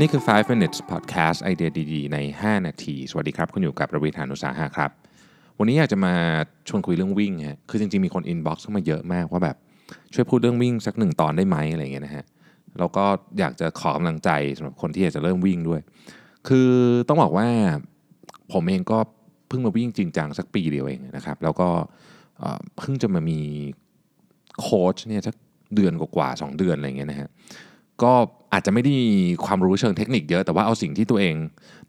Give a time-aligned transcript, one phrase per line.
[0.00, 4.90] นี่คือ 5 minutes podcast ไอเดียดีๆ ใน 5 นาที สวัสดีครับ คุณอยู่กับระวิธานุสาหะครับ
[5.58, 6.14] วันนี้อยากจะมา
[6.68, 9.56] ชวนคุยเรื่องวิ่งฮะ คือจริงๆ มีคน inbox เข้ามาเยอะมากว่าแบบ
[10.14, 12.24] ช่วยพูดเรื่องวิ่งสักหนึ่งตอนได้ไหมอะไรเงี้ยนะฮะ
[12.78, 13.04] แล้วก็
[13.38, 15.80] อยากจะขอกำลังใจสำหรับคนที่อยากจะเริ่มวิ่งด้วย
[16.48, 16.70] คือ
[17.08, 17.48] ต้องบอกว่า
[18.52, 18.98] ผมเองก็
[19.48, 21.68] เพิ่งมาวิ่งจริงจังสักปีเดียวเองนะครับ แล้วก็
[22.38, 23.40] เอ่อเพิ่งจะมามี
[24.60, 25.34] โค้ชเนี่ยสัก
[25.74, 27.28] เดือนกว่าๆสองเดือนอะไรเงี้ยนะฮะ
[28.02, 28.12] ก็
[28.52, 29.08] อาจจะไม่ได้มี
[29.44, 31.34] ความรู้เชิงเทคนิคเยอะ แต่ว่าเอาสิ่งที่ตัวเอง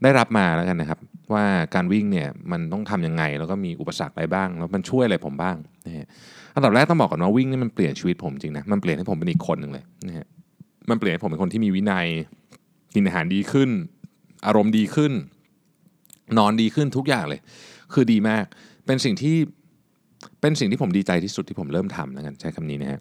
[0.03, 0.99] ได้รับมาแล้วกันนะครับ
[1.33, 6.05] ว่าการวิ่งเนี่ยมันต้องทำยังไง แล้วก็มีอุปสรรคอะไรบ้าง แล้วมันช่วยอะไรผมบ้างนะฮะ
[6.55, 10.25] อันดับแรกต้องบอกก่อนว่าวิ่งนี่มันเปลี่ยนชีวิตผมจริงนะมันเปลี่ยนให้ผมเป็นอีกคนหนึ่งเลยนะฮะ
[10.89, 12.07] มันเปลี่ยนให้ผมเป็นคนที่มีวินัย
[12.93, 13.69] กินอาหารดีขึ้น
[14.47, 15.13] อารมณ์ดีขึ้น
[16.37, 17.41] นอนดีขึ้นทุกอย่างเลย
[17.93, 18.45] คือดีมาก
[18.85, 19.35] เป็นสิ่งที่
[20.41, 22.99] เป็นสิ่งที่ผมดีใจที่สุดที่ผมเริ่มทำแล้วกันใช้คำนี้นะฮะ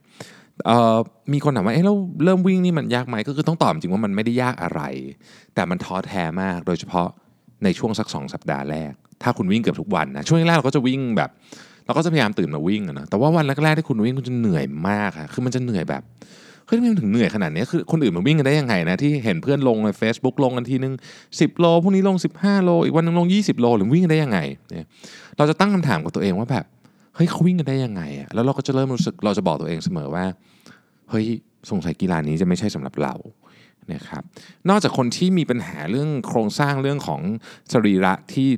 [1.33, 4.83] มีคนถามว่าเอ๊ะเราเริ่มวิ่งนี่มันยากไหมก็คือต้องตอบจริงว่ามันไม่ได้ยากอะไร
[5.55, 7.09] แต่มันท้อแท้มากโดยเฉพาะ
[7.65, 11.31] ในช่วงสักสองสัปดาห์แรก ถ้าคุณวิ่งเกือบทุกวันนะช่วงแรกเราก็จะวิ่งแบบ
[11.87, 16.03] เราก็จะพยายามตื่นมาวิ่งนะแต่ว่าวันแรกๆที่คุณวิ่งคุณจะเหนื่อยมากอะคือมันจะเหนื่อยแบบ
[16.67, 20.95] เฮ้ยทำไมมันถึงเหนื่อยขนาดนี้คือคนอื่นมาวิ่งกันได้ยังไงนะที่เห็นเพื่อนลงใน Facebook ลงกันทีนึง
[21.31, 24.39] 10 โลพรุ่งนี้ลง 15 โล อีกวันนึงลง 20 โลหรือวิ่งกันได้ยังไง
[24.75, 24.89] เนี่ย
[25.37, 26.65] เราจะตั้งคำถามกับตัวเองว่าแบบ
[27.17, 30.25] เฮ้ยเขาวิ่งกันได้ยังไงอะแล้วเราก็จะเริ่มรู้สึกเราจะบอกตัวเองเสมอว่า
[31.11, 31.27] เฮ้ย
[31.71, 33.15] สงสัยกีฬานี้จะไม่ใช่สำหรับเรา
[33.93, 34.23] นะครับ
[34.69, 37.21] นอกจากคนที่มีปัญหาเรื่องโครงสร้างเรื่องของ
[37.73, 38.51] สรีระที่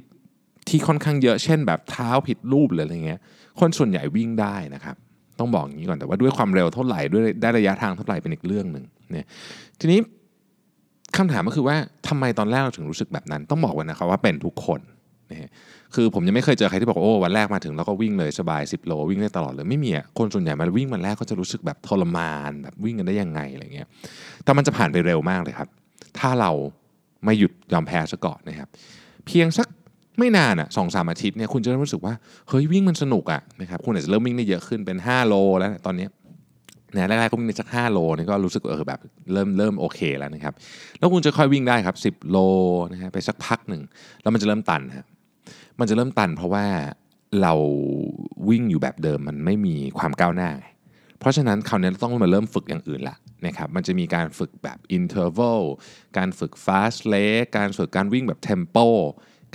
[0.69, 3.20] ที่ค่อนข้างเยอะเช่น แบบเท้าผิดรูปหรืออะไรเงี้ย
[3.61, 4.97] คนส่วนใหญ่วิ่งได้นะครับ
[5.39, 9.27] ต้องบอกอย่างนี้ก่อนแต่ว่าด้วยความเร็วเท่าไหร่ด้วยได้ระยะทางเท่าไหร่เป็นอีกเรื่องหนึ่งเนี่ย
[9.81, 10.01] ทีนี้
[11.17, 11.77] คำถามก็คือว่า
[12.09, 14.81] ทำไมตอนแรกเราถึงรู้สึกแบบนั้น ต้องบอกไว้นะครับว่าเป็นทุกคน
[15.30, 15.50] นะฮะ
[15.94, 23.86] คือผมยังไม่เคยเจอใครที่บอกว่าโอ้วันแรกมาถึงแล้วก็วิ่งเลยสบาย 10 โลวิ่งได้ตลอดเลยไม่มีอะคนส่วนใหญ่มาวิ่งวันแรกก็จะรู้สึกแบบทรมานแบบวิ่งกันได้ยังไงอะไรเงี้ย
[24.44, 25.68] แต่มันจะผ่านไปเร็วมากเลยครับ
[26.18, 26.50] ถ้าเรา
[27.24, 28.68] ไม่หยุดยอมแพ้ซะก่อนนะครับ
[29.27, 29.68] เพียงสัก
[30.18, 32.14] ไม่นานอะสองสามอาทิตย์เนี่ยคุณจะเริ่มรู้สึกว่า
[32.48, 36.06] เฮ้ยวิ่งมันสนุกอะนะครับคุณอาจจะเริ่มวิ่งได้เยอะขึ้นเป็น 5 โลแล้วตอนนี้
[36.94, 39.00] นะแรกๆก็วิ่งได้สัก5โลนี่ก็รู้สึกเออแบบ
[39.33, 40.55] เริ่มเริ่มโอเคแล้วนะครับ
[40.98, 42.38] แล้วคุณจะค่อยวิ่งได้ครับ 10 โล
[42.92, 43.83] นะฮะไปสักพักหนึ่ง
[44.22, 45.06] แล้วมันจะเริ่มตันครับ
[45.79, 46.67] มันจะเริ่มตันเพราะว่า
[47.42, 47.55] เรา
[48.48, 50.51] วิ่งอยู่แบบเดิมมันไม่มีความก้าวหน้า
[51.19, 53.17] เพราะฉะนั้นคราวนี้ต้องมาเริ่มฝึกอย่างอื่นละ
[53.47, 55.63] นะครับมันจะมีการฝึกแบบ interval
[56.19, 58.86] การฝึก fast leg การฝึกการวิ่งแบบ tempo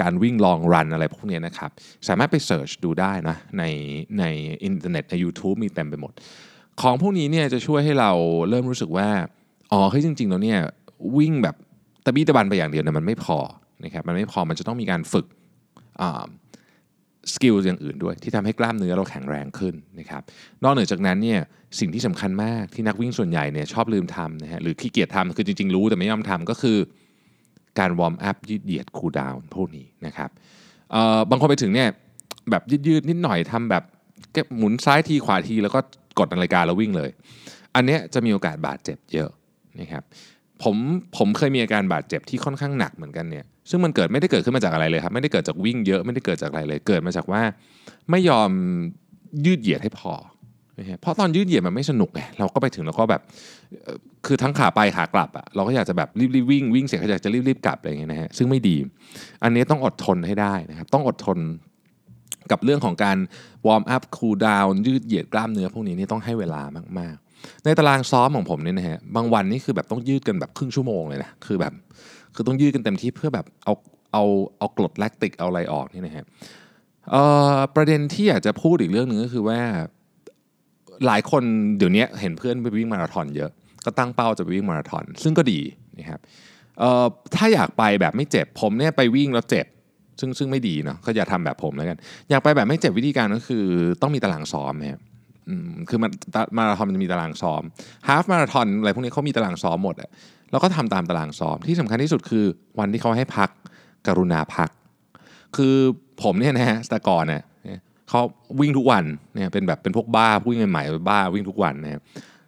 [0.01, 1.69] การวิ่ง long run อะไรพวกนี้นะครับ
[2.07, 3.63] สามารถไป search ดูได้นะใน
[4.19, 4.23] ใน
[4.65, 6.13] อินเทอร์เน็ตใน YouTube มีเต็มไปหมด
[6.81, 8.11] ของพวกนี้เนี่ยจะช่วยให้เรา
[8.49, 9.09] เริ่มรู้สึกว่า
[9.71, 10.59] อ๋อเฮ้ยจริง ๆ แล้วเนี่ย
[11.17, 11.55] วิ่งแบบ
[12.05, 13.37] ตะบี้ตะบันไปอย่างเดียวเนี่ยมันไม่พอ
[13.83, 15.25] นะครับมันไม่พอมันจะต้องมีการฝึก
[17.33, 20.21] skill อย่างอื่นด้วย ที่ทำให้กล้ามเนื้อเราแข็งแรงขึ้นนะครับ
[20.63, 21.39] นอกเหนือจากนั้นเนี่ย
[21.79, 26.77] สิ่งที่สำคัญมากที่นักวิ่งส่วนใหญ่เนี่ยชอบลืมทำนะฮะหรือขี้เกียจทำคือจริงๆรู้แต่ไม่ยอมทำก็คือ
[27.79, 30.29] การ warm up ยืดเหยียด cool down พวกนี้นะครับ
[31.29, 31.89] บางคนไปถึงเนี่ย
[32.49, 33.83] แบบยืดๆนิดหน่อยทำแบบ
[34.33, 35.79] แกหมุนซ้ายทีขวาทีแล้วก็
[36.19, 37.09] กดนาฬิกาแล้ววิ่งเลย
[37.75, 39.29] อันเนี้ยจะมีโอกาสบาดเจ็บเยอะ
[39.79, 40.03] นะครับ
[40.63, 40.75] ผม
[41.17, 47.41] ผมเคยมีอาการบาดเจ็บที่ค่อนข้างหนักเหมือนกันเนี่ยซึ่งมันเกิดไม่ได้เกิดขึ้นมาจากอะไรเลยครับ ไม่ได้เกิดจากวิ่งเยอะไม่ได้เกิดจากอะไรเลย เกิดมาจากว่า
[48.11, 48.49] ไม่ยอม
[49.45, 50.13] ยืดเหยียดให้พอ
[51.01, 53.21] เพราะตอนยืดเหยียดมันไม่สนุกไงเราก็ไปถึงแล้วก็แบบ
[54.25, 58.75] คือทั้งขาไปขากลับอะเราก็อยากจะแบบรีบๆวิ่งวิ่งเสร็จก็อยากจะรีบๆกลับอะไรอย่างเงี้ยนะฮะซึ่งไม่ดี
[59.43, 61.37] อันนี้ต้องอดทนให้ได้นะครับ ต้องอดทน
[62.51, 63.17] กับเรื่องของการ
[63.67, 66.61] warm up cool down ยืดเหยียดกล้ามเนื้อพวกนี้นี่ต้องให้เวลา
[66.99, 71.73] มากๆ ในตารางซ้อมของผมเนี่ยนะฮะบางวันนี่คือแบบต้องยืดกันแบบครึ่งชั่วโมงเลยนะคือแบบ
[72.35, 73.73] คือต้องยืดกันเต็มที่เพื่อแบบเอา
[74.13, 74.23] เอา
[74.57, 76.25] เอากรดแลคติกเอาอะไรออกนี่นะฮะ
[77.75, 79.59] ประเด็นที่อยากจะพูดอีกเรื่องหนึ่งก็คือว่า
[81.05, 81.43] หลายคน
[81.77, 83.49] เดี๋ยวนี้เห็นเพื่อนไปวิ่งมาราธอนเยอะ
[83.85, 85.59] ก็ตั้งเป้าจะไปวิ่งมาราธอนซึ่งก็ดี
[85.99, 86.19] นะครับ
[87.35, 89.65] ถ้าอยากไปแบบไม่เจ็บผมเนี่ยไปวิ่งแล้วเจ็บ
[90.23, 91.97] ซึ่งซึ่งไม่ดีเนาะก็อย่าทำแบบผมแล้วกัน
[92.29, 93.65] อยากไปแบบไม่เจ็บวิธีการก็คือ
[94.01, 95.01] ต้องมีตารางซ้อมนะครับ
[95.89, 96.11] คือมัน
[96.57, 97.63] มาราธอนมันจะมีตารางซ้อม
[98.07, 100.09] ฮาฟมาราธอนอะไรพวกนี้เขามีตารางซ้อมหมดอะ
[100.51, 102.45] แล้วก็ทำตามตารางซ้อมที่สำคัญที่สุดคือ
[102.79, 103.49] วันที่เขาให้พัก
[104.07, 104.69] กรุณาพัก
[105.55, 105.75] คือ
[106.23, 107.43] ผมเนี่ยนะฮะสตากรเนี่ย
[108.09, 108.21] เขา
[108.59, 109.03] วิ่งทุกวัน
[109.33, 112.01] เนี่ยเป็นแบบเป็นพวกบ้าผู้วิ่งใหม่ๆบ้าวิ่งทุกวันนะครับ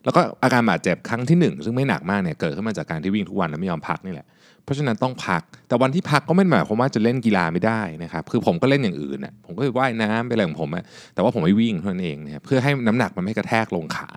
[0.06, 4.28] แล้วก็อาการบาดเจ็บครั้งที่หนึ่งซึ่งไม่หนักมากเนี่ยเกิดขึ้นมาจากการที่วิ่งทุกวันแล้วไม่ยอมพักนี่แหละ
[4.64, 14.10] เพราะฉะนั้นต้องพัก แต่วันที่พักก็ไม่หมายความว่าจะเล่นกีฬาไม่ได้นะครับ คือผมก็เล่นอย่างอื่นน่ะผมก็ไปว่ายน้ำไปอะไรของผมอะแต่ว่าผมไม่วิ่งเท่านั้นเองนะครับเพื่อให้น้ำหนักมันไม่กระแทกลงขา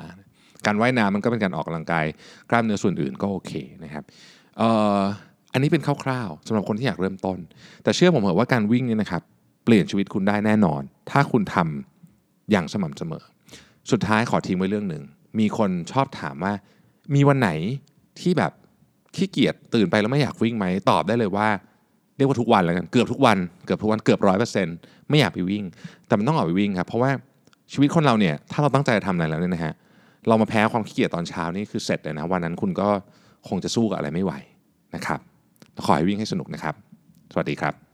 [0.66, 2.04] การว่ายน้ำมันก็เป็นการออกกำลังกาย
[2.50, 3.52] กล้ามเนื้อส่วนอื่นก็โอเค
[3.84, 4.04] นะครับ
[4.58, 5.00] เอ่อ
[5.52, 7.38] อันนี้เป็นคร่าวๆสำหรับคนที่อยากเริ่มต้น
[7.82, 9.22] แต่เชื่อผมเถอะว่าการวิ่งเนี่ยนะครับ
[9.64, 13.24] เปลี่ยนชีวิตคุณได้แน่นอน ถ้าคุณทำอย่างสม่ำเสมอ
[13.90, 15.02] สุดท้ายขอทิ้งไว้เรื่องหนึ่ง
[15.38, 16.52] มีคนชอบถามว่า
[17.14, 17.50] มีวันไหน
[18.20, 18.52] ที่แบบ
[19.16, 21.48] ขี้เกียจตื่นไปแล้วไม่อยากวิ่งไหมตอบได้เลยว่า
[22.16, 24.76] เรียกว่าทุกวันแล้วกันเกือบทุกวันเกือบทุกวันเกือบร้อยเปอร์เซ็นต์
[25.08, 25.64] ไม่อยากไปวิ่ง
[26.06, 27.10] แต่มันต้องออกไปวิ่งครับเพราะว่า
[27.72, 29.74] ชีวิตคนเราเนี่ยถ้าเราตั้งใจจะทำอะไรแล้วเนี่ยนะฮะ
[30.28, 32.88] เรามาแพ้ความขี้เกียจตอนเช้านี่คือเสร็จเลยนะวันนั้นคุณก็
[33.48, 34.32] คงจะสู้กับอะไรไม่ไหว
[34.94, 35.20] นะครับ
[35.86, 36.74] ขอให้วิ่งให้สนุกนะครับ
[37.32, 37.87] สวัสดีครับ